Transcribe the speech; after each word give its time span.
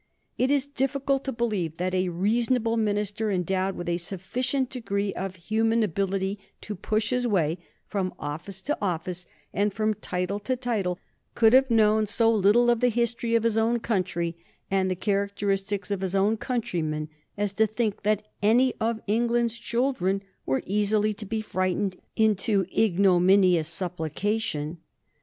It 0.35 0.49
is 0.49 0.65
difficult 0.65 1.23
to 1.25 1.31
believe 1.31 1.77
that 1.77 1.93
a 1.93 2.09
reasonable 2.09 2.75
minister, 2.75 3.29
endowed 3.29 3.75
with 3.75 3.87
a 3.87 3.97
sufficient 3.97 4.71
degree 4.71 5.13
of 5.13 5.35
human 5.35 5.83
ability 5.83 6.39
to 6.61 6.73
push 6.75 7.11
his 7.11 7.27
way 7.27 7.59
from 7.85 8.11
office 8.17 8.63
to 8.63 8.75
office 8.81 9.27
and 9.53 9.71
from 9.71 9.93
title 9.93 10.39
to 10.39 10.55
title, 10.55 10.97
could 11.35 11.53
have 11.53 11.69
known 11.69 12.07
so 12.07 12.31
little 12.33 12.71
of 12.71 12.79
the 12.79 12.89
history 12.89 13.35
of 13.35 13.43
his 13.43 13.59
own 13.59 13.77
country 13.77 14.35
and 14.71 14.89
the 14.89 14.95
characteristics 14.95 15.91
of 15.91 16.01
his 16.01 16.15
own 16.15 16.35
countrymen 16.35 17.07
as 17.37 17.53
to 17.53 17.67
think 17.67 18.01
that 18.01 18.25
any 18.41 18.73
of 18.81 18.99
England's 19.05 19.59
children 19.59 20.23
were 20.47 20.63
easily 20.65 21.13
to 21.13 21.27
be 21.27 21.41
frightened 21.41 21.95
into 22.15 22.65
ignominious 22.75 23.67
supplication. 23.67 24.79